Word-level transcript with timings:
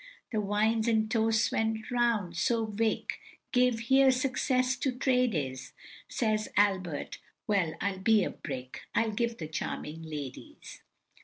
The 0.31 0.41
wine 0.41 0.89
and 0.89 1.11
toasts 1.11 1.51
went 1.51 1.91
round, 1.91 2.35
so 2.35 2.65
Vic. 2.65 3.19
Gave, 3.51 3.81
"Here, 3.81 4.09
success 4.09 4.75
to 4.77 4.91
trade 4.91 5.35
is," 5.35 5.73
Says 6.09 6.49
Albert, 6.57 7.19
"Well, 7.45 7.75
I'll 7.79 7.99
be 7.99 8.23
a 8.23 8.31
brick, 8.31 8.81
I'll 8.95 9.11
give 9.11 9.37
'The 9.37 9.49
charming 9.49 10.01
ladies. 10.01 10.81